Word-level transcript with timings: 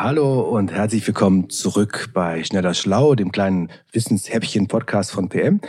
Hallo 0.00 0.42
und 0.42 0.70
herzlich 0.70 1.04
willkommen 1.08 1.50
zurück 1.50 2.10
bei 2.14 2.44
Schneller 2.44 2.72
Schlau, 2.72 3.16
dem 3.16 3.32
kleinen 3.32 3.68
Wissenshäppchen-Podcast 3.90 5.10
von 5.10 5.28
PM. 5.28 5.60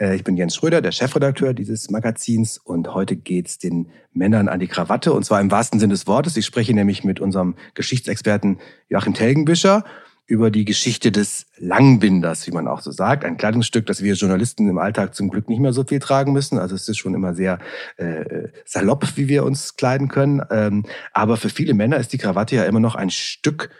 Äh, 0.00 0.16
ich 0.16 0.24
bin 0.24 0.38
Jens 0.38 0.54
Schröder, 0.54 0.80
der 0.80 0.90
Chefredakteur 0.90 1.52
dieses 1.52 1.90
Magazins 1.90 2.56
und 2.56 2.94
heute 2.94 3.14
geht's 3.14 3.58
den 3.58 3.90
Männern 4.14 4.48
an 4.48 4.58
die 4.58 4.68
Krawatte 4.68 5.12
und 5.12 5.26
zwar 5.26 5.38
im 5.42 5.50
wahrsten 5.50 5.80
Sinne 5.80 5.92
des 5.92 6.06
Wortes. 6.06 6.34
Ich 6.38 6.46
spreche 6.46 6.72
nämlich 6.72 7.04
mit 7.04 7.20
unserem 7.20 7.56
Geschichtsexperten 7.74 8.58
Joachim 8.88 9.12
Telgenbüscher 9.12 9.84
über 10.26 10.50
die 10.50 10.64
Geschichte 10.64 11.12
des 11.12 11.46
Langbinders, 11.58 12.46
wie 12.46 12.52
man 12.52 12.66
auch 12.66 12.80
so 12.80 12.90
sagt. 12.90 13.24
Ein 13.24 13.36
Kleidungsstück, 13.36 13.86
das 13.86 14.02
wir 14.02 14.14
Journalisten 14.14 14.68
im 14.68 14.78
Alltag 14.78 15.14
zum 15.14 15.28
Glück 15.28 15.48
nicht 15.48 15.60
mehr 15.60 15.72
so 15.72 15.84
viel 15.84 16.00
tragen 16.00 16.32
müssen. 16.32 16.58
Also 16.58 16.74
es 16.74 16.88
ist 16.88 16.96
schon 16.96 17.14
immer 17.14 17.34
sehr 17.34 17.58
äh, 17.96 18.48
salopp, 18.64 19.16
wie 19.16 19.28
wir 19.28 19.44
uns 19.44 19.76
kleiden 19.76 20.08
können. 20.08 20.42
Ähm, 20.50 20.86
aber 21.12 21.36
für 21.36 21.50
viele 21.50 21.74
Männer 21.74 21.98
ist 21.98 22.12
die 22.12 22.18
Krawatte 22.18 22.56
ja 22.56 22.64
immer 22.64 22.80
noch 22.80 22.94
ein 22.94 23.10
Stück 23.10 23.70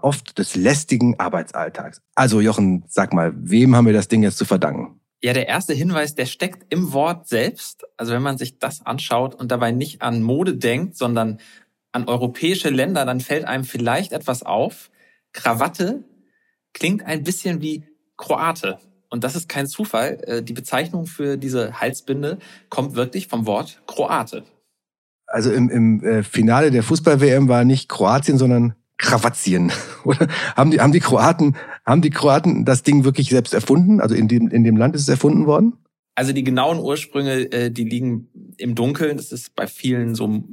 oft 0.00 0.38
des 0.38 0.56
lästigen 0.56 1.20
Arbeitsalltags. 1.20 2.00
Also 2.14 2.40
Jochen, 2.40 2.84
sag 2.88 3.12
mal, 3.12 3.32
wem 3.36 3.76
haben 3.76 3.86
wir 3.86 3.92
das 3.92 4.08
Ding 4.08 4.22
jetzt 4.22 4.38
zu 4.38 4.46
verdanken? 4.46 5.00
Ja, 5.22 5.32
der 5.32 5.48
erste 5.48 5.74
Hinweis, 5.74 6.14
der 6.14 6.26
steckt 6.26 6.72
im 6.72 6.92
Wort 6.92 7.28
selbst. 7.28 7.84
Also 7.96 8.12
wenn 8.12 8.22
man 8.22 8.38
sich 8.38 8.58
das 8.58 8.84
anschaut 8.84 9.34
und 9.34 9.50
dabei 9.50 9.70
nicht 9.70 10.02
an 10.02 10.22
Mode 10.22 10.56
denkt, 10.56 10.96
sondern 10.96 11.40
an 11.92 12.08
europäische 12.08 12.70
Länder, 12.70 13.04
dann 13.04 13.20
fällt 13.20 13.44
einem 13.44 13.64
vielleicht 13.64 14.12
etwas 14.12 14.42
auf. 14.42 14.90
Krawatte 15.34 16.04
klingt 16.72 17.04
ein 17.04 17.22
bisschen 17.22 17.60
wie 17.60 17.84
Kroate. 18.16 18.78
Und 19.10 19.22
das 19.22 19.36
ist 19.36 19.48
kein 19.48 19.66
Zufall. 19.66 20.18
Äh, 20.26 20.42
die 20.42 20.54
Bezeichnung 20.54 21.06
für 21.06 21.36
diese 21.36 21.80
Halsbinde 21.80 22.38
kommt 22.70 22.96
wirklich 22.96 23.28
vom 23.28 23.46
Wort 23.46 23.82
Kroate. 23.86 24.44
Also 25.26 25.52
im, 25.52 25.68
im 25.68 26.02
äh, 26.02 26.22
Finale 26.22 26.70
der 26.70 26.82
Fußball-WM 26.82 27.48
war 27.48 27.64
nicht 27.64 27.88
Kroatien, 27.88 28.38
sondern 28.38 28.74
Krawatzien. 28.96 29.72
Haben 30.56 30.70
die, 30.70 30.80
haben 30.80 30.92
die 30.92 31.00
Kroaten, 31.00 31.56
haben 31.84 32.00
die 32.00 32.10
Kroaten 32.10 32.64
das 32.64 32.82
Ding 32.82 33.04
wirklich 33.04 33.28
selbst 33.30 33.52
erfunden? 33.52 34.00
Also 34.00 34.14
in 34.14 34.28
dem, 34.28 34.48
in 34.48 34.64
dem 34.64 34.76
Land 34.76 34.94
ist 34.94 35.02
es 35.02 35.08
erfunden 35.08 35.46
worden? 35.46 35.83
Also 36.16 36.32
die 36.32 36.44
genauen 36.44 36.78
Ursprünge, 36.78 37.52
äh, 37.52 37.70
die 37.70 37.84
liegen 37.84 38.28
im 38.56 38.74
Dunkeln. 38.74 39.16
Das 39.16 39.32
ist 39.32 39.54
bei 39.56 39.66
vielen 39.66 40.14
so, 40.14 40.44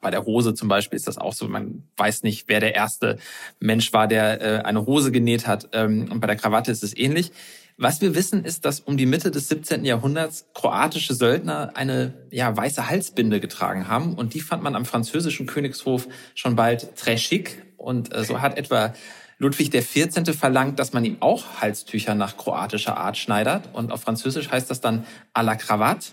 bei 0.00 0.10
der 0.10 0.24
Hose 0.24 0.54
zum 0.54 0.68
Beispiel 0.68 0.96
ist 0.96 1.08
das 1.08 1.18
auch 1.18 1.34
so. 1.34 1.46
Man 1.46 1.82
weiß 1.96 2.22
nicht, 2.22 2.48
wer 2.48 2.60
der 2.60 2.74
erste 2.74 3.18
Mensch 3.58 3.92
war, 3.92 4.08
der 4.08 4.40
äh, 4.40 4.64
eine 4.64 4.86
Hose 4.86 5.12
genäht 5.12 5.46
hat. 5.46 5.68
Ähm, 5.72 6.08
und 6.10 6.20
bei 6.20 6.26
der 6.26 6.36
Krawatte 6.36 6.72
ist 6.72 6.82
es 6.82 6.96
ähnlich. 6.96 7.32
Was 7.76 8.00
wir 8.00 8.14
wissen, 8.14 8.44
ist, 8.44 8.64
dass 8.64 8.80
um 8.80 8.96
die 8.96 9.06
Mitte 9.06 9.30
des 9.30 9.48
17. 9.48 9.84
Jahrhunderts 9.84 10.46
kroatische 10.54 11.14
Söldner 11.14 11.72
eine 11.74 12.12
ja, 12.30 12.54
weiße 12.54 12.88
Halsbinde 12.88 13.40
getragen 13.40 13.88
haben. 13.88 14.14
Und 14.14 14.34
die 14.34 14.40
fand 14.40 14.62
man 14.62 14.74
am 14.74 14.84
französischen 14.84 15.46
Königshof 15.46 16.08
schon 16.34 16.56
bald 16.56 16.98
très 16.98 17.16
chic. 17.16 17.62
Und 17.76 18.14
äh, 18.14 18.24
so 18.24 18.42
hat 18.42 18.58
etwa 18.58 18.94
Ludwig 19.40 19.70
XIV. 19.70 20.36
verlangt, 20.38 20.78
dass 20.78 20.92
man 20.92 21.02
ihm 21.02 21.16
auch 21.20 21.62
Halstücher 21.62 22.14
nach 22.14 22.36
kroatischer 22.36 22.98
Art 22.98 23.16
schneidert. 23.16 23.70
Und 23.72 23.90
auf 23.90 24.02
Französisch 24.02 24.50
heißt 24.50 24.70
das 24.70 24.82
dann 24.82 25.06
à 25.34 25.42
la 25.42 25.56
cravate. 25.56 26.08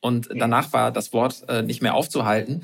Und 0.00 0.30
danach 0.34 0.72
war 0.72 0.90
das 0.90 1.12
Wort 1.12 1.44
äh, 1.48 1.60
nicht 1.62 1.82
mehr 1.82 1.94
aufzuhalten. 1.94 2.62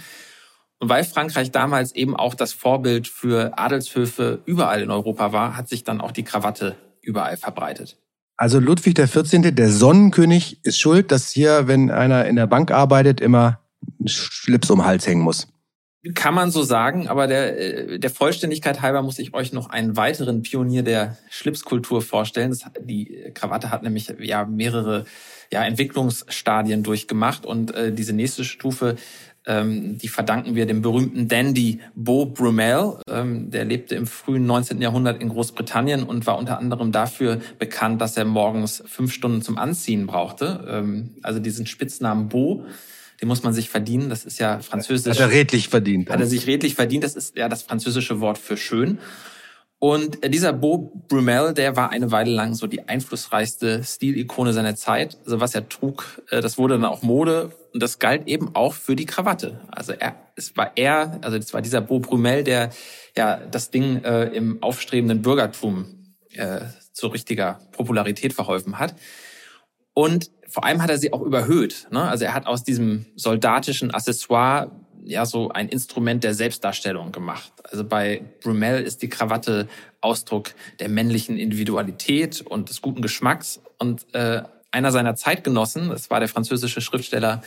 Und 0.79 0.89
weil 0.89 1.05
Frankreich 1.05 1.51
damals 1.51 1.95
eben 1.95 2.17
auch 2.17 2.35
das 2.35 2.55
Vorbild 2.55 3.09
für 3.09 3.59
Adelshöfe 3.59 4.41
überall 4.47 4.81
in 4.81 4.91
Europa 4.91 5.33
war, 5.33 5.55
hat 5.55 5.69
sich 5.69 5.85
dann 5.85 6.01
auch 6.01 6.13
die 6.13 6.25
Krawatte 6.25 6.77
überall 7.03 7.37
verbreitet. 7.37 7.99
Also 8.39 8.59
Ludwig 8.59 8.95
XIV., 8.95 9.55
der 9.55 9.71
Sonnenkönig, 9.71 10.65
ist 10.65 10.79
schuld, 10.79 11.13
dass 11.13 11.31
hier, 11.31 11.69
wenn 11.69 11.91
einer 11.91 12.25
in 12.25 12.37
der 12.37 12.47
Bank 12.47 12.71
arbeitet, 12.71 13.21
immer 13.21 13.61
ein 14.01 14.09
Schlips 14.09 14.71
um 14.71 14.79
den 14.79 14.87
Hals 14.87 15.07
hängen 15.07 15.23
muss. 15.23 15.47
Kann 16.15 16.35
man 16.35 16.51
so 16.51 16.63
sagen, 16.63 17.09
aber 17.09 17.27
der, 17.27 17.59
äh, 17.59 17.99
der 17.99 18.11
Vollständigkeit 18.11 18.83
halber 18.83 19.03
muss 19.03 19.19
ich 19.19 19.35
euch 19.35 19.53
noch 19.53 19.71
einen 19.71 19.97
weiteren 19.97 20.43
Pionier 20.43 20.83
der 20.83 21.17
Schlipskultur 21.31 22.03
vorstellen. 22.03 22.51
Das, 22.51 22.65
die 22.81 23.31
Krawatte 23.35 23.71
hat 23.71 23.83
nämlich 23.83 24.13
ja 24.21 24.45
mehrere 24.45 25.07
ja, 25.53 25.65
Entwicklungsstadien 25.65 26.83
durchgemacht 26.83 27.47
und 27.47 27.75
äh, 27.75 27.93
diese 27.93 28.13
nächste 28.13 28.45
Stufe, 28.45 28.97
ähm, 29.47 29.97
die 29.99 30.09
verdanken 30.09 30.55
wir 30.55 30.67
dem 30.67 30.83
berühmten 30.83 31.29
Dandy 31.29 31.81
Beau 31.95 32.27
Brummel. 32.27 32.99
Ähm, 33.09 33.51
der 33.51 33.65
lebte 33.65 33.95
im 33.95 34.07
frühen 34.07 34.45
19. 34.45 34.83
Jahrhundert 34.83 35.23
in 35.23 35.29
Großbritannien 35.29 36.03
und 36.03 36.27
war 36.27 36.37
unter 36.37 36.59
anderem 36.59 36.93
dafür 36.93 37.41
bekannt, 37.59 38.01
dass 38.01 38.17
er 38.17 38.25
morgens 38.25 38.83
fünf 38.87 39.13
Stunden 39.13 39.43
zum 39.43 39.57
Anziehen 39.57 40.07
brauchte. 40.07 40.67
Ähm, 40.69 41.15
also 41.23 41.39
diesen 41.39 41.67
Spitznamen 41.67 42.29
Beau 42.29 42.65
den 43.21 43.29
muss 43.29 43.43
man 43.43 43.53
sich 43.53 43.69
verdienen. 43.69 44.11
Das 44.11 44.25
ist 44.25 44.39
ja 44.39 44.61
französisch. 44.61 45.11
Hat 45.11 45.21
er 45.21 45.31
redlich 45.31 45.69
verdient. 45.69 46.11
Hat 46.11 46.21
er 46.21 46.27
sich 46.27 46.47
redlich 46.47 46.75
verdient. 46.75 47.05
Das 47.05 47.15
ist 47.15 47.37
ja 47.37 47.49
das 47.49 47.63
französische 47.63 48.21
Wort 48.21 48.39
für 48.39 48.57
schön. 48.57 48.99
Und 49.79 50.25
äh, 50.25 50.31
dieser 50.31 50.53
Beau 50.53 51.05
Brummel, 51.09 51.53
der 51.53 51.77
war 51.77 51.91
eine 51.91 52.11
Weile 52.11 52.31
lang 52.31 52.55
so 52.55 52.67
die 52.67 52.89
einflussreichste 52.89 53.85
Stilikone 53.85 54.53
seiner 54.53 54.75
Zeit. 54.75 55.19
Also 55.25 55.41
was 55.41 55.55
er 55.55 55.69
trug, 55.69 56.23
äh, 56.31 56.41
das 56.41 56.57
wurde 56.57 56.75
dann 56.75 56.85
auch 56.87 57.03
Mode 57.03 57.53
und 57.75 57.83
das 57.83 57.99
galt 57.99 58.27
eben 58.27 58.55
auch 58.55 58.73
für 58.73 58.97
die 58.97 59.05
Krawatte. 59.05 59.61
Also 59.71 59.93
er, 59.93 60.17
es 60.35 60.57
war 60.57 60.73
er, 60.77 61.19
also 61.23 61.37
es 61.37 61.53
war 61.53 61.61
dieser 61.61 61.83
Beau 61.83 61.99
Brummel, 61.99 62.43
der 62.43 62.71
ja 63.17 63.37
das 63.37 63.71
Ding 63.71 64.03
äh, 64.03 64.25
im 64.29 64.63
aufstrebenden 64.63 65.21
Bürgertum 65.21 66.15
äh, 66.33 66.61
zu 66.93 67.09
richtiger 67.09 67.61
Popularität 67.73 68.33
verholfen 68.33 68.79
hat. 68.79 68.95
Und 69.99 70.31
vor 70.47 70.65
allem 70.65 70.83
hat 70.83 70.91
er 70.91 70.99
sie 70.99 71.15
auch 71.15 71.23
überhöht. 71.23 71.87
Ne? 71.91 72.03
Also 72.03 72.27
er 72.27 72.35
hat 72.35 72.47
aus 72.47 72.63
diesem 72.63 73.07
soldatischen 73.17 73.93
Accessoire 73.93 74.71
ja 75.07 75.25
so 75.25 75.49
ein 75.49 75.71
Instrument 75.71 76.23
der 76.23 76.35
Selbstdarstellung 76.35 77.13
gemacht. 77.13 77.51
Also 77.65 77.83
bei 77.83 78.23
Brumel 78.43 78.83
ist 78.83 79.01
die 79.01 79.09
Krawatte 79.09 79.69
Ausdruck 80.03 80.53
der 80.81 80.91
männlichen 80.91 81.39
Individualität 81.39 82.43
und 82.43 82.69
des 82.69 82.83
guten 82.83 83.01
Geschmacks. 83.01 83.63
Und 83.79 84.13
äh, 84.15 84.43
einer 84.71 84.93
seiner 84.93 85.15
Zeitgenossen, 85.15 85.89
das 85.89 86.11
war 86.11 86.21
der 86.21 86.29
französische 86.29 86.83
Schriftsteller 86.83 87.41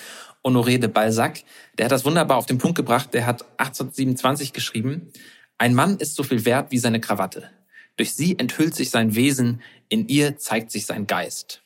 Honoré 0.44 0.80
de 0.80 0.90
Balzac, 0.90 1.44
der 1.78 1.86
hat 1.86 1.92
das 1.92 2.04
wunderbar 2.04 2.38
auf 2.38 2.48
den 2.48 2.58
Punkt 2.58 2.78
gebracht. 2.78 3.14
Der 3.14 3.28
hat 3.28 3.44
1827 3.58 4.54
geschrieben, 4.54 5.12
ein 5.60 5.76
Mann 5.76 5.98
ist 5.98 6.16
so 6.16 6.24
viel 6.24 6.46
wert 6.46 6.72
wie 6.72 6.80
seine 6.80 7.00
Krawatte. 7.00 7.52
Durch 7.96 8.16
sie 8.16 8.40
enthüllt 8.40 8.74
sich 8.74 8.90
sein 8.90 9.14
Wesen, 9.14 9.62
in 9.88 10.08
ihr 10.08 10.38
zeigt 10.38 10.72
sich 10.72 10.88
sein 10.88 11.06
Geist. 11.06 11.62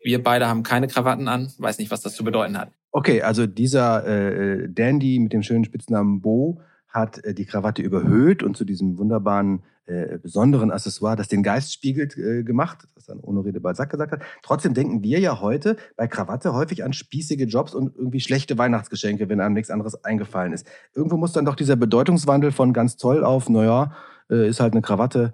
Wir 0.00 0.22
beide 0.22 0.48
haben 0.48 0.62
keine 0.62 0.88
Krawatten 0.88 1.28
an, 1.28 1.52
weiß 1.58 1.78
nicht, 1.78 1.90
was 1.90 2.00
das 2.00 2.14
zu 2.14 2.24
bedeuten 2.24 2.58
hat. 2.58 2.70
Okay, 2.90 3.22
also 3.22 3.46
dieser 3.46 4.06
äh, 4.06 4.68
Dandy 4.68 5.18
mit 5.18 5.32
dem 5.32 5.42
schönen 5.42 5.64
Spitznamen 5.64 6.20
Bo 6.20 6.60
hat 6.88 7.22
äh, 7.24 7.34
die 7.34 7.44
Krawatte 7.44 7.82
überhöht 7.82 8.42
und 8.42 8.56
zu 8.56 8.64
diesem 8.64 8.98
wunderbaren, 8.98 9.62
äh, 9.86 10.18
besonderen 10.18 10.70
Accessoire, 10.70 11.16
das 11.16 11.28
den 11.28 11.42
Geist 11.42 11.72
spiegelt, 11.72 12.16
äh, 12.16 12.42
gemacht, 12.42 12.88
das 12.94 13.06
dann 13.06 13.20
Honoré 13.20 13.58
Balzac 13.58 13.90
gesagt 13.90 14.12
hat. 14.12 14.22
Trotzdem 14.42 14.74
denken 14.74 15.02
wir 15.02 15.18
ja 15.18 15.40
heute 15.40 15.76
bei 15.96 16.06
Krawatte 16.06 16.54
häufig 16.54 16.84
an 16.84 16.92
spießige 16.92 17.44
Jobs 17.44 17.74
und 17.74 17.94
irgendwie 17.96 18.20
schlechte 18.20 18.56
Weihnachtsgeschenke, 18.58 19.28
wenn 19.28 19.40
einem 19.40 19.54
nichts 19.54 19.70
anderes 19.70 20.04
eingefallen 20.04 20.52
ist. 20.52 20.66
Irgendwo 20.94 21.16
muss 21.16 21.32
dann 21.32 21.44
doch 21.44 21.56
dieser 21.56 21.76
Bedeutungswandel 21.76 22.52
von 22.52 22.72
ganz 22.72 22.96
toll 22.96 23.24
auf, 23.24 23.48
naja, 23.48 23.92
äh, 24.30 24.48
ist 24.48 24.60
halt 24.60 24.72
eine 24.72 24.82
Krawatte 24.82 25.32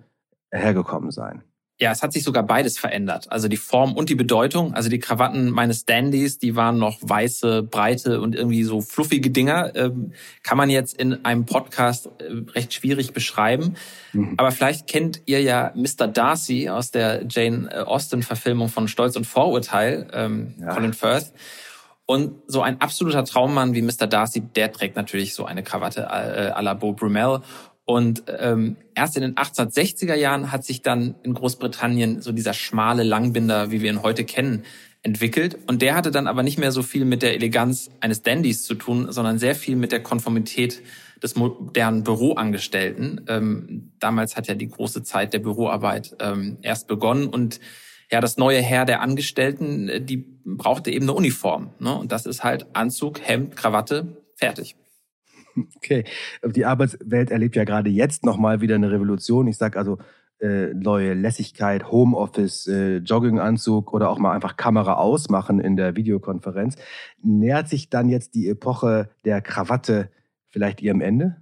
hergekommen 0.51 1.11
sein. 1.11 1.43
Ja, 1.81 1.91
es 1.91 2.05
hat 2.05 2.13
sich 2.13 2.23
sogar 2.23 2.45
beides 2.45 2.79
verändert. 2.79 3.33
Also 3.33 3.49
die 3.49 3.57
Form 3.57 3.95
und 3.95 4.09
die 4.09 4.15
Bedeutung. 4.15 4.75
Also 4.75 4.89
die 4.89 5.01
Krawatten 5.01 5.51
meines 5.51 5.85
Dandys, 5.85 6.39
die 6.39 6.55
waren 6.55 6.79
noch 6.79 6.99
weiße, 7.03 7.65
breite 7.65 8.21
und 8.21 8.37
irgendwie 8.37 8.63
so 8.63 8.81
fluffige 8.81 9.31
Dinger. 9.31 9.75
Ähm, 9.75 10.13
kann 10.45 10.57
man 10.57 10.71
jetzt 10.71 10.97
in 10.97 11.25
einem 11.25 11.47
Podcast 11.47 12.07
äh, 12.21 12.51
recht 12.53 12.75
schwierig 12.75 13.13
beschreiben. 13.13 13.75
Mhm. 14.13 14.35
Aber 14.37 14.53
vielleicht 14.53 14.87
kennt 14.87 15.23
ihr 15.27 15.43
ja 15.43 15.73
Mr. 15.75 16.07
Darcy 16.07 16.69
aus 16.69 16.93
der 16.93 17.27
Jane 17.29 17.69
äh, 17.73 17.79
Austen-Verfilmung 17.81 18.69
von 18.69 18.87
Stolz 18.87 19.17
und 19.17 19.27
Vorurteil, 19.27 20.07
ähm, 20.13 20.55
ja. 20.61 20.75
Colin 20.75 20.93
Firth. 20.93 21.33
Und 22.07 22.35
so 22.47 22.61
ein 22.61 22.81
absoluter 22.81 23.25
Traummann 23.25 23.75
wie 23.75 23.83
Mr. 23.83 24.07
Darcy, 24.07 24.43
der 24.43 24.71
trägt 24.71 24.95
natürlich 24.95 25.35
so 25.35 25.45
eine 25.47 25.63
Krawatte 25.63 26.03
äh, 26.03 26.53
à 26.53 26.63
la 26.63 26.75
Beau 26.75 26.93
Brummel. 26.93 27.41
Und 27.85 28.25
ähm, 28.39 28.77
erst 28.95 29.17
in 29.17 29.23
den 29.23 29.35
1860er 29.35 30.15
Jahren 30.15 30.51
hat 30.53 30.65
sich 30.65 30.83
dann 30.83 31.17
in 31.23 31.35
Großbritannien 31.35 32.23
so 32.23 32.33
dieser 32.33 32.55
schmale 32.55 33.03
Langbinder, 33.03 33.71
wie 33.71 33.83
wir 33.83 33.91
ihn 33.91 34.03
heute 34.03 34.25
kennen, 34.25 34.65
entwickelt. 35.03 35.59
Und 35.67 35.83
der 35.83 35.95
hatte 35.95 36.11
dann 36.11 36.27
aber 36.27 36.43
nicht 36.43 36.59
mehr 36.59 36.73
so 36.73 36.83
viel 36.83 37.05
mit 37.05 37.23
der 37.23 37.35
Eleganz 37.35 37.91
eines 38.01 38.23
Dandys 38.23 38.65
zu 38.65 38.75
tun, 38.75 39.13
sondern 39.13 39.39
sehr 39.39 39.55
viel 39.55 39.77
mit 39.77 39.93
der 39.93 40.03
Konformität 40.03 40.83
des 41.23 41.37
modernen 41.37 42.05
Büroangestellten. 42.05 43.21
Ähm, 43.29 43.93
damals 43.99 44.37
hat 44.37 44.49
ja 44.49 44.55
die 44.55 44.69
große 44.69 45.03
Zeit 45.03 45.35
der 45.35 45.39
Büroarbeit 45.41 46.17
ähm, 46.21 46.59
erst 46.63 46.89
begonnen 46.89 47.29
und 47.29 47.61
ja, 48.11 48.21
das 48.21 48.37
neue 48.37 48.61
Heer 48.61 48.85
der 48.85 49.01
Angestellten, 49.01 49.89
äh, 49.89 50.01
die 50.01 50.19
brauchte 50.45 50.91
eben 50.91 51.05
eine 51.05 51.15
Uniform. 51.15 51.71
Ne? 51.79 51.95
Und 51.95 52.13
das 52.13 52.27
ist 52.27 52.45
halt 52.45 52.67
Anzug, 52.75 53.21
Hemd, 53.21 53.57
Krawatte, 53.57 54.23
fertig. 54.37 54.77
Okay, 55.77 56.05
die 56.45 56.65
Arbeitswelt 56.65 57.31
erlebt 57.31 57.57
ja 57.57 57.65
gerade 57.65 57.91
jetzt 57.91 58.25
nochmal 58.25 58.61
wieder 58.61 58.75
eine 58.75 58.91
Revolution. 58.91 59.47
Ich 59.47 59.57
sage 59.57 59.79
also 59.79 59.99
äh, 60.41 60.75
neue 60.75 61.15
Lässigkeit, 61.15 61.91
Homeoffice, 61.91 62.67
äh, 62.67 62.97
Jogginganzug 62.97 63.93
oder 63.93 64.11
auch 64.11 64.19
mal 64.19 64.33
einfach 64.33 64.57
Kamera 64.57 64.95
ausmachen 64.95 65.61
in 65.61 65.77
der 65.77 65.97
Videokonferenz. 65.97 66.77
Nähert 67.23 67.69
sich 67.69 67.89
dann 67.89 68.09
jetzt 68.09 68.35
die 68.35 68.49
Epoche 68.49 69.11
der 69.25 69.41
Krawatte 69.41 70.11
vielleicht 70.49 70.83
ihrem 70.83 71.01
Ende? 71.01 71.37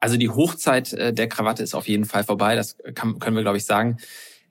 Also 0.00 0.16
die 0.16 0.28
Hochzeit 0.28 0.92
äh, 0.92 1.12
der 1.14 1.28
Krawatte 1.28 1.62
ist 1.62 1.74
auf 1.74 1.88
jeden 1.88 2.04
Fall 2.04 2.24
vorbei, 2.24 2.56
das 2.56 2.76
kann, 2.94 3.18
können 3.18 3.36
wir, 3.36 3.42
glaube 3.42 3.56
ich, 3.56 3.64
sagen. 3.64 3.96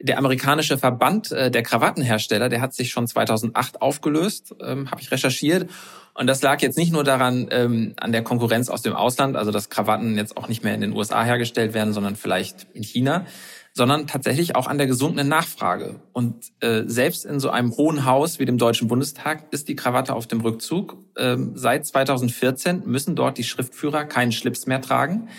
Der 0.04 0.18
amerikanische 0.18 0.78
Verband 0.78 1.32
äh, 1.32 1.50
der 1.50 1.64
Krawattenhersteller, 1.64 2.50
der 2.50 2.60
hat 2.60 2.74
sich 2.74 2.92
schon 2.92 3.08
2008 3.08 3.82
aufgelöst, 3.82 4.54
ähm, 4.62 4.92
habe 4.92 5.00
ich 5.00 5.10
recherchiert. 5.12 5.70
Und 6.14 6.28
das 6.28 6.42
lag 6.42 6.62
jetzt 6.62 6.78
nicht 6.78 6.92
nur 6.92 7.06
daran, 7.06 7.48
ähm, 7.52 7.94
an 7.96 8.12
der 8.12 8.22
Konkurrenz 8.22 8.68
aus 8.68 8.82
dem 8.82 8.94
Ausland, 8.94 9.38
also 9.38 9.52
dass 9.52 9.70
Krawatten 9.70 10.18
jetzt 10.18 10.36
auch 10.36 10.50
nicht 10.50 10.62
mehr 10.62 10.76
in 10.76 10.82
den 10.82 10.92
USA 10.92 11.24
hergestellt 11.24 11.74
werden, 11.74 11.94
sondern 11.94 12.18
vielleicht 12.18 12.68
in 12.74 12.84
China, 12.84 13.26
sondern 13.72 14.06
tatsächlich 14.06 14.58
auch 14.58 14.68
an 14.68 14.78
der 14.78 14.88
gesunkenen 14.88 15.30
Nachfrage. 15.30 15.96
Und 16.12 16.52
äh, 16.60 16.84
selbst 16.86 17.24
in 17.24 17.40
so 17.40 17.50
einem 17.50 17.72
hohen 17.72 18.04
Haus 18.04 18.40
wie 18.40 18.46
dem 18.46 18.58
Deutschen 18.58 18.90
Bundestag 18.90 19.46
ist 19.52 19.70
die 19.70 19.78
Krawatte 19.78 20.16
auf 20.16 20.28
dem 20.28 20.42
Rückzug. 20.42 20.98
Ähm, 21.18 21.54
seit 21.56 21.86
2014 21.86 22.84
müssen 22.86 23.16
dort 23.16 23.38
die 23.38 23.46
Schriftführer 23.46 24.04
keinen 24.04 24.34
Schlips 24.34 24.68
mehr 24.68 24.82
tragen. 24.82 25.30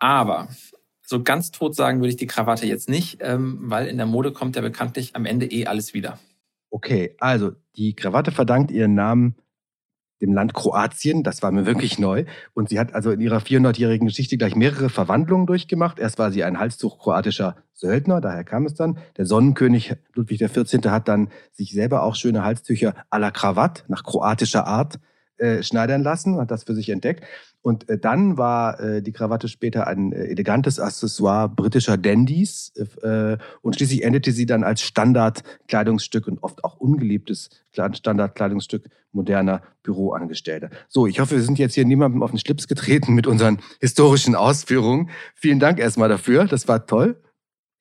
Aber 0.00 0.48
so 1.10 1.22
ganz 1.22 1.50
tot 1.50 1.74
sagen 1.74 1.98
würde 1.98 2.10
ich 2.10 2.16
die 2.16 2.28
Krawatte 2.28 2.66
jetzt 2.66 2.88
nicht, 2.88 3.18
ähm, 3.20 3.58
weil 3.62 3.88
in 3.88 3.96
der 3.96 4.06
Mode 4.06 4.32
kommt 4.32 4.54
ja 4.54 4.62
bekanntlich 4.62 5.16
am 5.16 5.26
Ende 5.26 5.46
eh 5.46 5.66
alles 5.66 5.92
wieder. 5.92 6.20
Okay, 6.70 7.16
also 7.18 7.50
die 7.76 7.94
Krawatte 7.94 8.30
verdankt 8.30 8.70
ihren 8.70 8.94
Namen 8.94 9.34
dem 10.20 10.32
Land 10.32 10.54
Kroatien. 10.54 11.24
Das 11.24 11.42
war 11.42 11.50
mir 11.50 11.66
wirklich 11.66 11.98
neu. 11.98 12.26
Und 12.54 12.68
sie 12.68 12.78
hat 12.78 12.94
also 12.94 13.10
in 13.10 13.20
ihrer 13.20 13.38
400-jährigen 13.38 14.06
Geschichte 14.06 14.36
gleich 14.36 14.54
mehrere 14.54 14.88
Verwandlungen 14.88 15.46
durchgemacht. 15.46 15.98
Erst 15.98 16.18
war 16.18 16.30
sie 16.30 16.44
ein 16.44 16.60
Halstuch 16.60 16.98
kroatischer 16.98 17.56
Söldner, 17.72 18.20
daher 18.20 18.44
kam 18.44 18.66
es 18.66 18.74
dann. 18.74 18.98
Der 19.16 19.26
Sonnenkönig 19.26 19.96
Ludwig 20.14 20.40
XIV. 20.40 20.84
hat 20.90 21.08
dann 21.08 21.30
sich 21.50 21.72
selber 21.72 22.04
auch 22.04 22.14
schöne 22.14 22.44
Halstücher 22.44 22.94
à 23.10 23.18
la 23.18 23.32
Krawatte 23.32 23.82
nach 23.88 24.04
kroatischer 24.04 24.66
Art 24.66 25.00
äh, 25.40 25.62
schneidern 25.62 26.02
lassen, 26.02 26.36
hat 26.36 26.50
das 26.50 26.64
für 26.64 26.74
sich 26.74 26.90
entdeckt. 26.90 27.24
Und 27.62 27.88
äh, 27.88 27.98
dann 27.98 28.36
war 28.36 28.78
äh, 28.80 29.02
die 29.02 29.12
Krawatte 29.12 29.48
später 29.48 29.86
ein 29.86 30.12
äh, 30.12 30.24
elegantes 30.24 30.78
Accessoire 30.78 31.48
britischer 31.48 31.96
Dandys 31.96 32.72
äh, 33.02 33.38
und 33.62 33.76
schließlich 33.76 34.02
endete 34.02 34.32
sie 34.32 34.46
dann 34.46 34.64
als 34.64 34.82
Standardkleidungsstück 34.82 36.26
und 36.28 36.42
oft 36.42 36.62
auch 36.64 36.76
ungeliebtes 36.76 37.50
Standardkleidungsstück 37.72 38.88
moderner 39.12 39.62
Büroangestellter. 39.82 40.70
So, 40.88 41.06
ich 41.06 41.20
hoffe, 41.20 41.36
wir 41.36 41.42
sind 41.42 41.58
jetzt 41.58 41.74
hier 41.74 41.84
niemandem 41.84 42.22
auf 42.22 42.30
den 42.30 42.38
Schlips 42.38 42.68
getreten 42.68 43.14
mit 43.14 43.26
unseren 43.26 43.60
historischen 43.80 44.34
Ausführungen. 44.34 45.10
Vielen 45.34 45.58
Dank 45.58 45.78
erstmal 45.78 46.08
dafür, 46.08 46.44
das 46.44 46.68
war 46.68 46.86
toll. 46.86 47.16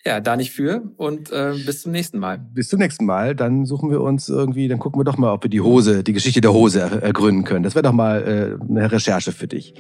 Ja, 0.06 0.22
da 0.22 0.38
nicht 0.38 0.52
für 0.52 0.82
und 0.96 1.30
äh, 1.32 1.54
bis 1.66 1.82
zum 1.82 1.92
nächsten 1.92 2.20
Mal. 2.20 2.38
Bis 2.38 2.70
zum 2.70 2.80
nächsten 2.80 3.06
Mal. 3.06 3.36
Dann 3.36 3.66
suchen 3.66 3.92
wir 3.92 4.00
uns 4.02 4.30
irgendwie, 4.30 4.70
dann 4.70 4.80
gucken 4.80 5.00
wir 5.00 5.04
doch 5.04 5.18
mal, 5.18 5.34
ob 5.34 5.44
wir 5.44 5.50
die 5.50 5.60
Hose, 5.60 6.04
die 6.04 6.14
Geschichte 6.14 6.40
der 6.40 6.54
Hose 6.54 6.80
ergründen 6.80 7.44
können. 7.44 7.64
Das 7.64 7.76
wäre 7.76 7.84
doch 7.84 7.92
mal 7.92 8.58
äh, 8.62 8.64
eine 8.64 8.92
Recherche 8.92 9.34
für 9.34 9.48
dich. 9.48 9.74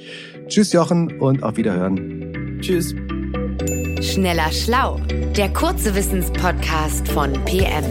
Tschüss, 0.48 0.74
Jochen, 0.74 1.20
und 1.20 1.44
auf 1.44 1.56
Wiederhören. 1.56 2.60
Tschüss. 2.60 2.94
Schneller 4.02 4.52
Schlau, 4.52 5.00
der 5.38 5.54
kurze 5.54 5.96
Wissenspodcast 5.96 7.08
von 7.08 7.34
PM. 7.46 7.86